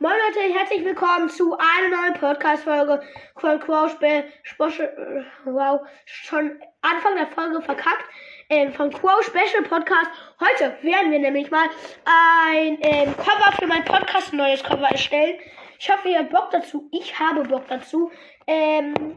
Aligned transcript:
Moin 0.00 0.12
Leute, 0.26 0.52
herzlich 0.52 0.84
willkommen 0.84 1.28
zu 1.28 1.56
einer 1.56 1.96
neuen 1.96 2.14
Podcast-Folge 2.14 3.00
von 3.36 3.60
Quo 3.60 3.88
Special. 3.88 5.24
Wow, 5.44 5.82
schon 6.04 6.60
Anfang 6.82 7.14
der 7.14 7.28
Folge 7.28 7.62
verkackt. 7.62 8.04
Ähm, 8.48 8.72
von 8.72 8.92
Quo 8.92 9.22
Special 9.22 9.62
Podcast. 9.62 10.10
Heute 10.40 10.76
werden 10.82 11.12
wir 11.12 11.20
nämlich 11.20 11.48
mal 11.52 11.68
ein 12.04 12.76
ähm, 12.80 13.14
Cover 13.16 13.52
für 13.56 13.68
meinen 13.68 13.84
Podcast, 13.84 14.32
ein 14.32 14.38
neues 14.38 14.64
Cover 14.64 14.88
erstellen. 14.88 15.38
Ich 15.78 15.88
hoffe, 15.88 16.08
ihr 16.08 16.18
habt 16.18 16.30
Bock 16.30 16.50
dazu. 16.50 16.88
Ich 16.90 17.16
habe 17.16 17.44
Bock 17.44 17.68
dazu. 17.68 18.10
Ähm, 18.48 19.14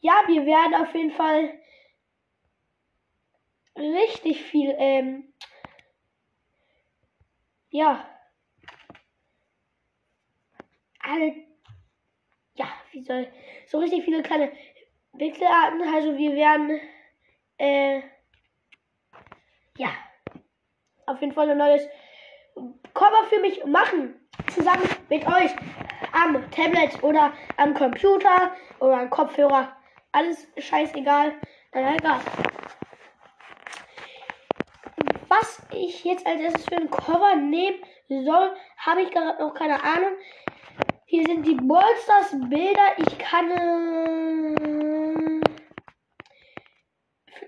ja, 0.00 0.14
wir 0.28 0.46
werden 0.46 0.74
auf 0.76 0.94
jeden 0.94 1.12
Fall 1.12 1.52
richtig 3.76 4.42
viel, 4.44 4.74
ähm, 4.78 5.34
ja, 7.68 8.08
alle, 11.02 11.34
ja, 12.54 12.66
wie 12.92 13.02
soll, 13.02 13.28
so 13.66 13.78
richtig 13.78 14.04
viele 14.04 14.22
kleine 14.22 14.52
Wechselarten. 15.12 15.82
Also 15.94 16.16
wir 16.16 16.34
werden, 16.34 16.80
äh, 17.58 18.00
ja, 19.78 19.90
auf 21.06 21.20
jeden 21.20 21.32
Fall 21.32 21.50
ein 21.50 21.58
neues 21.58 21.86
Cover 22.94 23.24
für 23.28 23.40
mich 23.40 23.64
machen. 23.64 24.18
Zusammen 24.54 24.88
mit 25.08 25.26
euch 25.26 25.50
am 26.12 26.50
Tablet 26.50 27.02
oder 27.02 27.32
am 27.56 27.74
Computer 27.74 28.54
oder 28.80 28.98
am 28.98 29.10
Kopfhörer. 29.10 29.76
Alles 30.12 30.46
scheißegal. 30.58 31.34
Naja, 31.72 31.94
egal. 31.94 32.20
Was 35.28 35.62
ich 35.72 36.04
jetzt 36.04 36.26
als 36.26 36.40
erstes 36.40 36.64
für 36.66 36.76
ein 36.76 36.90
Cover 36.90 37.34
nehmen 37.36 37.78
soll, 38.08 38.54
habe 38.76 39.02
ich 39.02 39.10
gerade 39.10 39.42
noch 39.42 39.54
keine 39.54 39.82
Ahnung. 39.82 40.12
Hier 41.12 41.26
sind 41.26 41.46
die 41.46 41.56
Ballstars 41.56 42.34
Bilder. 42.48 42.96
Ich 42.96 43.18
kann. 43.18 43.50
Äh, 43.50 45.40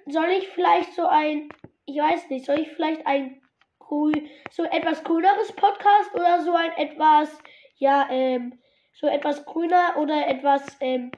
soll 0.06 0.28
ich 0.36 0.48
vielleicht 0.50 0.92
so 0.92 1.06
ein. 1.06 1.48
Ich 1.86 1.96
weiß 1.96 2.28
nicht, 2.28 2.44
soll 2.44 2.58
ich 2.58 2.68
vielleicht 2.72 3.06
ein 3.06 3.40
grün, 3.78 4.28
so 4.50 4.64
etwas 4.64 5.02
grüneres 5.02 5.50
Podcast 5.52 6.14
oder 6.14 6.42
so 6.42 6.52
ein 6.54 6.72
etwas. 6.72 7.42
Ja, 7.76 8.06
ähm, 8.10 8.60
so 8.92 9.06
etwas 9.06 9.46
grüner 9.46 9.94
oder 9.96 10.28
etwas. 10.28 10.62
Ähm, 10.80 11.10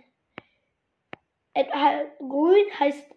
et, 1.53 1.69
grün 2.21 2.67
heißt. 2.79 3.13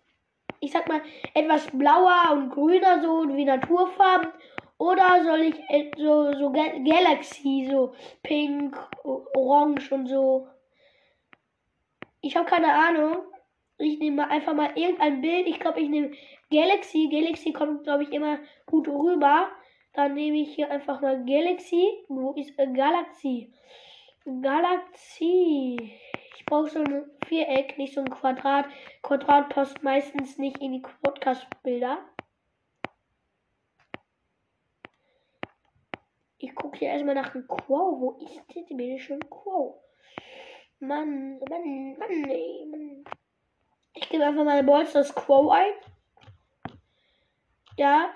Ich 0.60 0.72
sag 0.72 0.88
mal, 0.90 1.04
etwas 1.36 1.68
blauer 1.68 2.32
und 2.32 2.50
grüner, 2.50 3.00
so 3.04 3.28
wie 3.30 3.46
Naturfarben. 3.46 4.34
Oder 4.80 5.24
soll 5.26 5.42
ich 5.42 5.56
so, 5.98 6.32
so 6.32 6.52
Galaxy, 6.52 7.68
so 7.70 7.94
pink, 8.24 8.78
orange 9.04 9.92
und 9.92 10.08
so. 10.08 10.48
Ich 12.22 12.38
habe 12.38 12.50
keine 12.50 12.74
Ahnung. 12.74 13.18
Ich 13.78 14.00
nehme 14.00 14.30
einfach 14.30 14.54
mal 14.54 14.72
irgendein 14.76 15.20
Bild. 15.20 15.48
Ich 15.48 15.60
glaube, 15.60 15.82
ich 15.82 15.90
nehme 15.90 16.12
Galaxy. 16.50 17.10
Galaxy 17.12 17.52
kommt, 17.52 17.84
glaube 17.84 18.04
ich, 18.04 18.14
immer 18.14 18.40
gut 18.68 18.88
rüber. 18.88 19.52
Dann 19.94 20.14
nehme 20.14 20.38
ich 20.38 20.56
hier 20.56 20.72
einfach 20.72 21.02
mal 21.02 21.26
Galaxy. 21.26 21.86
Wo 22.08 22.32
ist 22.32 22.58
äh, 22.58 22.68
Galaxy? 22.68 23.52
Galaxy. 24.42 25.92
Ich 26.38 26.46
brauche 26.46 26.70
so 26.70 26.80
ein 26.80 27.04
Viereck, 27.26 27.78
nicht 27.78 27.94
so 27.94 28.00
ein 28.00 28.10
Quadrat. 28.10 28.66
Quadrat 29.02 29.50
passt 29.50 29.84
meistens 29.84 30.38
nicht 30.38 30.58
in 30.60 30.72
die 30.72 30.84
Podcast-Bilder. 31.04 31.98
Ich 36.42 36.56
gucke 36.56 36.80
hier 36.80 36.90
erstmal 36.90 37.16
nach 37.16 37.34
dem 37.34 37.46
Quo. 37.46 38.00
Wo 38.00 38.12
ist 38.24 38.42
denn 38.56 38.78
bitte 38.78 38.98
schön 38.98 39.30
Quo? 39.30 39.84
Mann, 40.80 41.38
Mann, 41.50 41.98
Mann, 41.98 42.30
ey, 42.30 42.66
Mann. 42.66 43.04
Ich 43.94 44.08
gebe 44.08 44.26
einfach 44.26 44.46
mal 44.46 44.64
Balls 44.64 44.94
das 44.94 45.14
Quo 45.14 45.50
ein. 45.50 45.74
Ja. 47.78 48.14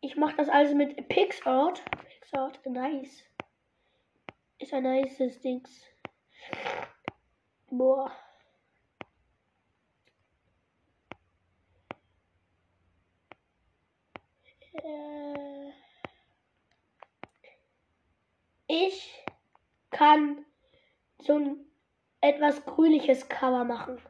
Ich 0.00 0.16
mache 0.16 0.36
das 0.36 0.48
also 0.48 0.76
mit 0.76 1.08
Pixart. 1.08 1.82
Pixart, 1.90 2.64
nice. 2.66 3.24
Ist 4.58 4.72
ein 4.72 4.84
nices 4.84 5.40
Dings. 5.40 5.84
Boah. 7.68 8.12
Äh. 14.72 15.89
Ich 18.72 19.26
kann 19.90 20.46
so 21.18 21.34
ein 21.34 21.56
etwas 22.20 22.64
grünliches 22.64 23.28
Cover 23.28 23.64
machen. 23.64 24.00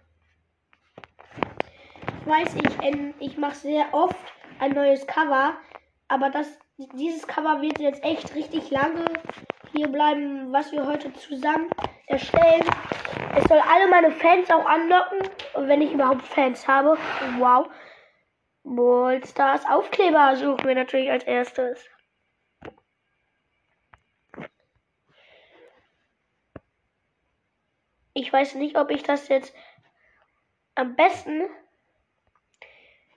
Ich 2.21 2.27
weiß, 2.27 2.57
ich, 2.57 3.15
ich 3.21 3.39
mache 3.39 3.55
sehr 3.55 3.95
oft 3.95 4.19
ein 4.59 4.73
neues 4.73 5.07
Cover, 5.07 5.55
aber 6.09 6.29
das, 6.29 6.59
dieses 6.77 7.27
Cover 7.27 7.63
wird 7.63 7.81
jetzt 7.81 8.05
echt 8.05 8.35
richtig 8.35 8.71
lange 8.71 9.07
hier 9.73 9.89
bleiben, 9.89 10.53
was 10.53 10.71
wir 10.73 10.87
heute 10.87 11.11
zusammen 11.15 11.71
erstellen. 12.09 12.69
Es 13.37 13.45
soll 13.45 13.61
alle 13.61 13.89
meine 13.89 14.11
Fans 14.11 14.51
auch 14.51 14.67
anlocken, 14.67 15.21
wenn 15.57 15.81
ich 15.81 15.93
überhaupt 15.93 16.27
Fans 16.27 16.69
habe. 16.69 16.99
Wow. 17.39 17.67
Ballstars 18.65 19.65
Aufkleber 19.65 20.37
suchen 20.37 20.69
wir 20.69 20.75
natürlich 20.75 21.11
als 21.11 21.25
erstes. 21.25 21.89
Ich 28.13 28.33
weiß 28.33 28.57
nicht, 28.57 28.77
ob 28.77 28.91
ich 28.91 29.03
das 29.03 29.29
jetzt 29.29 29.55
am 30.75 30.97
besten. 30.97 31.49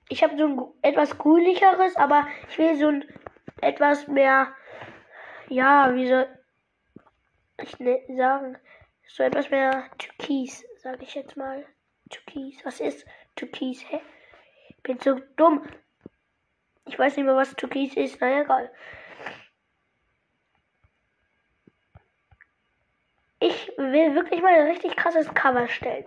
Ich 0.10 0.24
habe 0.24 0.38
so 0.38 0.46
ein 0.46 0.62
etwas 0.82 1.18
grünlicheres, 1.18 1.96
aber 1.96 2.28
ich 2.50 2.58
will 2.58 2.76
so 2.76 2.88
ein 2.88 3.06
etwas 3.62 4.08
mehr. 4.08 4.54
Ja, 5.50 5.94
wie 5.96 6.08
soll 6.08 6.28
ich 7.58 7.80
ne 7.80 8.04
sagen? 8.16 8.58
So 9.08 9.24
etwas 9.24 9.50
mehr 9.50 9.90
Türkis, 9.98 10.66
sage 10.78 11.04
ich 11.04 11.16
jetzt 11.16 11.38
mal. 11.38 11.66
Türkis. 12.10 12.64
Was 12.66 12.80
ist 12.80 13.06
Türkis? 13.36 13.84
Hä? 13.90 14.02
Ich 14.70 14.84
bin 14.84 15.00
so 15.00 15.20
dumm. 15.36 15.68
Ich 16.86 17.00
weiß 17.00 17.16
nicht 17.16 17.26
mehr, 17.26 17.36
was 17.36 17.56
Türkis 17.56 17.96
ist. 17.96 18.20
Na 18.20 18.42
egal. 18.42 18.72
Ich 23.40 23.73
will 23.92 24.16
wirklich 24.16 24.42
mal 24.42 24.54
ein 24.54 24.68
richtig 24.68 24.96
krasses 24.96 25.32
Cover 25.34 25.68
stellen. 25.68 26.06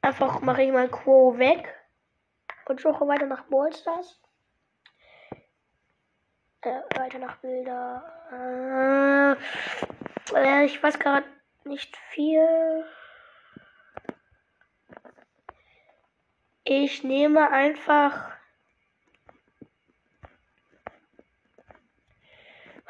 Einfach 0.00 0.40
mache 0.40 0.62
ich 0.62 0.72
mal 0.72 0.88
Quo 0.88 1.36
weg 1.38 1.74
und 2.66 2.80
suche 2.80 3.06
weiter 3.06 3.26
nach 3.26 3.44
Ballstars. 3.44 4.20
Äh, 6.62 6.80
weiter 6.96 7.18
nach 7.18 7.36
Bilder. 7.36 9.36
Äh, 10.32 10.34
äh, 10.34 10.64
ich 10.64 10.82
weiß 10.82 10.98
gerade 10.98 11.26
nicht 11.64 11.96
viel. 11.96 12.84
Ich 16.64 17.04
nehme 17.04 17.50
einfach 17.50 18.37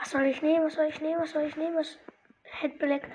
Soll 0.09 0.25
ich 0.25 0.41
nehmen? 0.41 0.65
Was 0.65 0.75
soll 0.75 0.87
ich 0.87 1.03
nehmen? 1.03 1.21
Was 1.21 1.33
soll 1.33 1.45
ich 1.45 1.57
nehmen? 1.57 1.77
Was? 1.77 1.99
Headblack. 2.43 3.07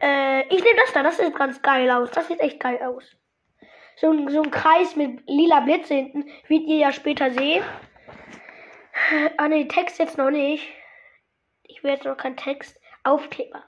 Äh, 0.00 0.44
ich 0.44 0.64
nehme 0.64 0.76
das 0.78 0.94
da. 0.94 1.02
Das 1.02 1.18
sieht 1.18 1.36
ganz 1.36 1.60
geil 1.60 1.90
aus. 1.90 2.10
Das 2.10 2.26
sieht 2.26 2.40
echt 2.40 2.58
geil 2.58 2.80
aus. 2.82 3.04
So 3.96 4.10
ein, 4.10 4.30
so 4.30 4.42
ein 4.42 4.50
Kreis 4.50 4.96
mit 4.96 5.28
lila 5.28 5.60
Blitze 5.60 5.94
hinten. 5.94 6.24
Wird 6.46 6.62
ihr 6.62 6.78
ja 6.78 6.92
später 6.92 7.30
sehen. 7.32 7.62
Ah 9.36 9.48
ne, 9.48 9.68
Text 9.68 9.98
jetzt 9.98 10.16
noch 10.16 10.30
nicht. 10.30 10.66
Ich 11.64 11.82
will 11.84 11.92
jetzt 11.92 12.04
noch 12.04 12.16
keinen 12.16 12.38
Text. 12.38 12.80
Aufkleber. 13.04 13.62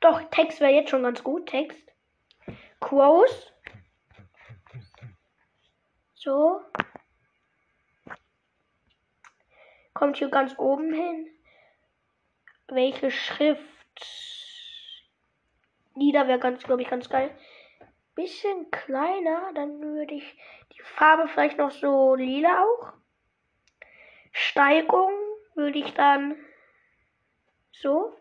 Doch, 0.00 0.20
Text 0.30 0.60
wäre 0.60 0.72
jetzt 0.72 0.90
schon 0.90 1.04
ganz 1.04 1.22
gut. 1.22 1.46
Text. 1.46 1.88
Quotes. 2.80 3.52
So. 6.14 6.62
Kommt 9.94 10.16
hier 10.16 10.30
ganz 10.30 10.58
oben 10.58 10.92
hin 10.92 11.37
welche 12.68 13.10
Schrift 13.10 13.62
nieder 15.94 16.28
wäre 16.28 16.38
ganz, 16.38 16.62
glaube 16.62 16.82
ich, 16.82 16.88
ganz 16.88 17.08
geil. 17.08 17.36
Bisschen 18.14 18.70
kleiner, 18.70 19.52
dann 19.54 19.80
würde 19.80 20.14
ich 20.14 20.38
die 20.72 20.82
Farbe 20.82 21.28
vielleicht 21.28 21.58
noch 21.58 21.70
so 21.70 22.14
lila 22.14 22.62
auch. 22.62 22.92
Steigung 24.32 25.12
würde 25.54 25.78
ich 25.78 25.92
dann 25.94 26.36
so. 27.72 28.16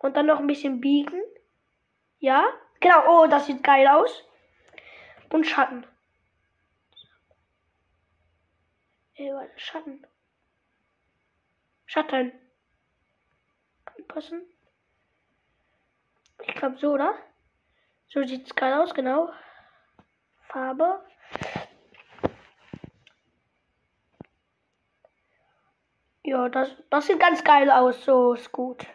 Und 0.00 0.16
dann 0.16 0.26
noch 0.26 0.38
ein 0.38 0.46
bisschen 0.46 0.80
biegen. 0.80 1.20
Ja, 2.20 2.46
genau. 2.80 3.22
Oh, 3.22 3.26
das 3.26 3.46
sieht 3.46 3.62
geil 3.62 3.86
aus. 3.88 4.24
Und 5.30 5.46
Schatten. 5.46 5.86
Äh, 9.14 9.32
Schatten. 9.56 10.06
Schatten. 11.86 12.32
Passen. 14.08 14.42
Ich 16.46 16.54
glaube 16.54 16.78
so, 16.78 16.92
oder? 16.92 17.14
So 18.08 18.24
sieht 18.24 18.46
es 18.46 18.54
geil 18.54 18.72
aus, 18.72 18.94
genau. 18.94 19.30
Farbe. 20.48 21.04
Ja, 26.24 26.48
das, 26.48 26.70
das 26.90 27.06
sieht 27.06 27.20
ganz 27.20 27.44
geil 27.44 27.70
aus. 27.70 28.04
So 28.04 28.34
ist 28.34 28.52
gut. 28.52 28.86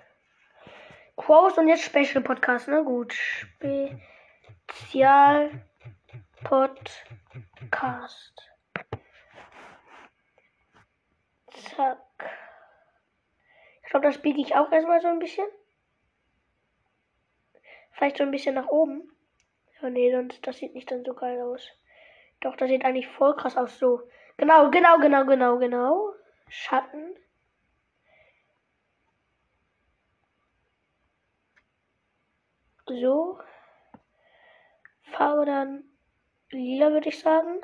Quotes 1.15 1.57
und 1.57 1.67
jetzt 1.67 1.83
Special 1.83 2.23
Podcast, 2.23 2.67
ne? 2.67 2.83
Gut. 2.83 3.13
Spezial 4.67 5.63
Podcast. 6.43 8.51
Zack. 11.75 11.99
Glaube, 13.93 14.07
das 14.07 14.23
biege 14.23 14.41
ich 14.41 14.55
auch 14.55 14.71
erstmal 14.71 15.01
so 15.01 15.07
ein 15.07 15.19
bisschen. 15.19 15.45
Vielleicht 17.91 18.17
so 18.17 18.23
ein 18.23 18.31
bisschen 18.31 18.55
nach 18.55 18.65
oben. 18.69 19.07
Ja, 19.79 19.91
nee, 19.91 20.11
sonst, 20.11 20.47
das 20.47 20.57
sieht 20.57 20.73
nicht 20.73 20.89
dann 20.89 21.05
so 21.05 21.13
geil 21.13 21.39
aus. 21.39 21.61
Doch, 22.41 22.55
das 22.55 22.69
sieht 22.69 22.83
eigentlich 22.83 23.07
voll 23.07 23.35
krass 23.35 23.55
aus. 23.55 23.77
So. 23.77 24.01
Genau, 24.37 24.71
genau, 24.71 24.97
genau, 24.97 25.25
genau, 25.27 25.59
genau. 25.59 26.11
Schatten. 26.49 27.15
So. 32.87 33.37
Farbe 35.03 35.45
dann 35.45 35.83
lila, 36.49 36.89
würde 36.89 37.09
ich 37.09 37.19
sagen. 37.19 37.61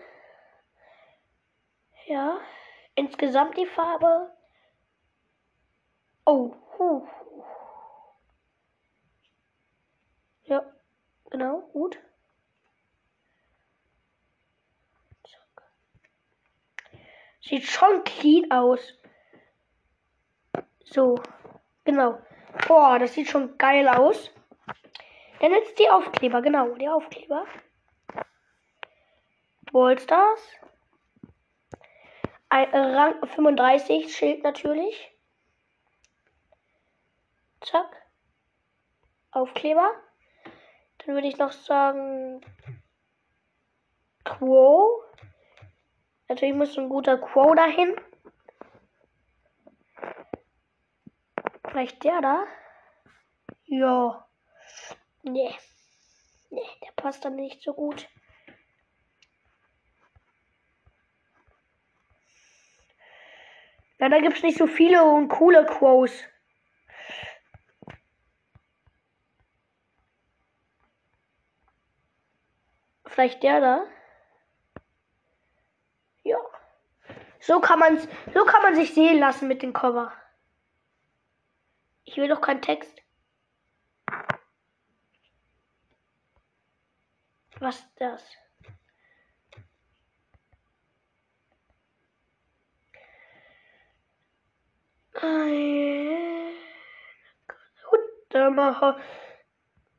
Ja. 2.05 2.39
Insgesamt 2.93 3.57
die 3.57 3.65
Farbe. 3.65 4.31
Oh. 6.31 6.53
Huh. 6.77 7.07
Ja. 10.43 10.63
Genau. 11.31 11.61
Gut. 11.73 11.97
Sieht 17.41 17.65
schon 17.65 18.03
clean 18.03 18.51
aus. 18.51 18.93
So. 20.83 21.19
Genau. 21.83 22.19
Boah, 22.67 22.99
das 22.99 23.15
sieht 23.15 23.27
schon 23.29 23.57
geil 23.57 23.87
aus. 23.87 24.29
Dann 25.39 25.51
jetzt 25.51 25.79
die 25.79 25.89
Aufkleber, 25.89 26.43
genau, 26.43 26.75
die 26.75 26.89
Aufkleber. 26.89 27.47
Ballstars. 29.71 30.41
Ein 32.49 32.69
Rang 32.75 33.27
35 33.27 34.15
Schild 34.15 34.43
natürlich. 34.43 35.08
Zack. 37.61 38.07
Aufkleber. 39.31 39.91
Dann 40.99 41.15
würde 41.15 41.27
ich 41.27 41.37
noch 41.37 41.51
sagen 41.51 42.41
Quo. 44.23 45.03
Natürlich 46.27 46.55
muss 46.55 46.77
ein 46.77 46.89
guter 46.89 47.17
Quo 47.17 47.53
dahin. 47.55 47.95
Vielleicht 51.67 52.03
der 52.03 52.21
da? 52.21 52.47
Ja. 53.65 54.27
Nee. 55.23 55.55
Nee, 56.49 56.61
der 56.83 56.91
passt 56.95 57.25
dann 57.25 57.35
nicht 57.35 57.61
so 57.61 57.73
gut. 57.73 58.07
Ja, 63.99 64.07
da 64.09 64.19
gibt 64.19 64.37
es 64.37 64.43
nicht 64.43 64.57
so 64.57 64.65
viele 64.65 65.03
und 65.03 65.27
coole 65.27 65.65
Quos. 65.65 66.23
Vielleicht 73.19 73.43
der 73.43 73.59
da? 73.59 73.85
Ja. 76.23 76.37
So 77.41 77.59
kann 77.59 77.77
man 77.77 77.99
so 78.33 78.45
kann 78.45 78.61
man 78.61 78.75
sich 78.75 78.93
sehen 78.93 79.19
lassen 79.19 79.49
mit 79.49 79.61
dem 79.61 79.73
Cover. 79.73 80.13
Ich 82.05 82.15
will 82.15 82.29
doch 82.29 82.39
keinen 82.39 82.61
Text. 82.61 82.97
Was 87.59 87.79
ist 87.79 87.91
das? 87.97 88.23
Gut, 97.89 97.99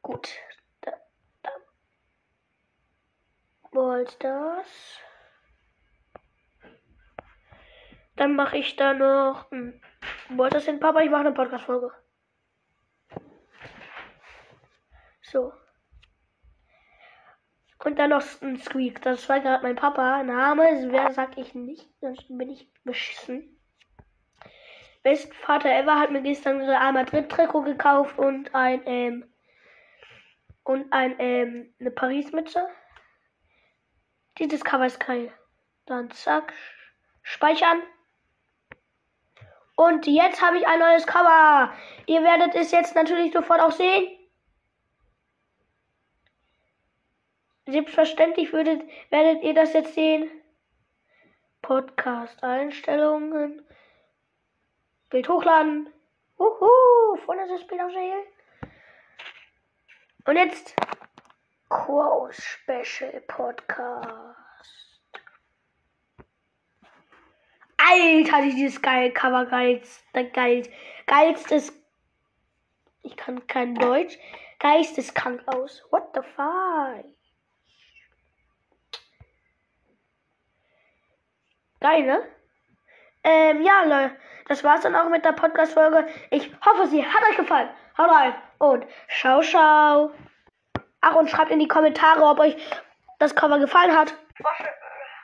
Gut. 0.00 0.30
Da, 0.80 0.92
da. 1.42 1.50
Wollt 4.00 4.24
das? 4.24 4.98
Dann 8.16 8.34
mache 8.34 8.56
ich 8.56 8.74
da 8.76 8.94
noch. 8.94 9.52
Wollt 10.30 10.54
das 10.54 10.64
denn, 10.64 10.80
Papa? 10.80 11.00
Ich 11.00 11.10
mache 11.10 11.20
eine 11.20 11.32
Podcast-Folge. 11.32 11.92
So. 15.20 15.52
Und 17.84 17.98
dann 17.98 18.08
noch 18.08 18.22
ein 18.40 18.56
Squeak. 18.56 19.02
Das 19.02 19.28
war 19.28 19.40
gerade 19.40 19.62
mein 19.64 19.76
Papa. 19.76 20.22
Name, 20.22 20.64
wer 20.90 21.12
sag 21.12 21.36
ich 21.36 21.54
nicht, 21.54 21.86
sonst 22.00 22.26
bin 22.26 22.48
ich 22.48 22.72
beschissen. 22.84 23.60
Best 25.02 25.34
Vater 25.34 25.68
ever 25.74 26.00
hat 26.00 26.10
mir 26.10 26.22
gestern 26.22 26.62
ein 26.62 26.70
Real 26.70 26.92
Madrid 26.94 27.28
Trikot 27.28 27.64
gekauft 27.64 28.18
und 28.18 28.54
ein 28.54 28.80
ähm, 28.86 29.30
und 30.64 30.90
ein 30.90 31.16
ähm, 31.18 31.74
eine 31.78 31.90
Paris 31.90 32.32
Mütze. 32.32 32.66
Dieses 34.40 34.64
Cover 34.64 34.86
ist 34.86 34.98
geil. 34.98 35.30
Dann 35.84 36.10
zack, 36.10 36.54
speichern. 37.22 37.82
Und 39.76 40.06
jetzt 40.06 40.42
habe 40.42 40.58
ich 40.58 40.66
ein 40.66 40.78
neues 40.78 41.06
Cover. 41.06 41.74
Ihr 42.06 42.22
werdet 42.22 42.54
es 42.54 42.70
jetzt 42.70 42.94
natürlich 42.94 43.32
sofort 43.32 43.60
auch 43.60 43.72
sehen. 43.72 44.16
Selbstverständlich 47.66 48.52
würdet, 48.52 48.82
werdet 49.10 49.42
ihr 49.42 49.54
das 49.54 49.72
jetzt 49.74 49.94
sehen. 49.94 50.30
Podcast-Einstellungen. 51.62 53.66
Bild 55.10 55.28
hochladen. 55.28 55.92
Uhu, 56.38 57.16
volles 57.26 57.66
Bild 57.66 57.80
auswählen. 57.80 58.24
Und 60.24 60.36
jetzt 60.36 60.76
Quo 61.70 62.28
Special 62.32 63.20
Podcast. 63.28 64.36
Alter, 67.78 68.42
dieses 68.42 68.82
geile 68.82 69.12
Cover 69.12 69.46
geiz, 69.46 70.04
geil, 70.32 70.68
geilstes. 71.06 71.72
Ich 73.02 73.16
kann 73.16 73.46
kein 73.46 73.76
Deutsch. 73.76 74.18
Geisteskrank 74.58 75.42
aus. 75.46 75.82
What 75.90 76.10
the 76.12 76.20
fuck? 76.36 77.04
Geil, 81.80 82.02
ne? 82.02 82.22
Ähm, 83.22 83.62
ja, 83.62 83.84
Leute, 83.84 84.16
das 84.48 84.64
war's 84.64 84.82
dann 84.82 84.96
auch 84.96 85.08
mit 85.08 85.24
der 85.24 85.32
Podcast-Folge. 85.32 86.06
Ich 86.30 86.52
hoffe, 86.66 86.88
sie 86.88 87.06
hat 87.06 87.22
euch 87.30 87.36
gefallen. 87.36 87.70
Haut 87.96 88.10
rein 88.10 88.34
und 88.58 88.86
ciao, 89.08 89.40
ciao. 89.40 90.12
Ach, 91.00 91.14
und 91.14 91.30
schreibt 91.30 91.50
in 91.50 91.58
die 91.58 91.68
Kommentare, 91.68 92.22
ob 92.22 92.40
euch 92.40 92.56
das 93.18 93.34
Cover 93.34 93.58
gefallen 93.58 93.96
hat. 93.96 94.14
Wasche. 94.38 94.68